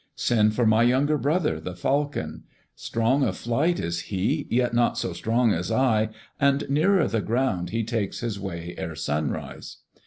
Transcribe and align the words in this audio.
Send 0.15 0.55
for 0.55 0.65
my 0.65 0.81
younger 0.81 1.15
brother, 1.15 1.59
the 1.59 1.75
Falcon. 1.75 2.45
Strong 2.75 3.21
of 3.23 3.37
flight 3.37 3.79
is 3.79 3.99
he, 4.09 4.47
yet 4.49 4.73
not 4.73 4.97
so 4.97 5.13
strong 5.13 5.53
as 5.53 5.71
I, 5.71 6.09
and 6.39 6.67
nearer 6.71 7.07
the 7.07 7.21
ground 7.21 7.69
he 7.69 7.83
takes 7.83 8.21
his 8.21 8.39
way 8.39 8.73
ere 8.79 8.95
sunrise." 8.95 9.77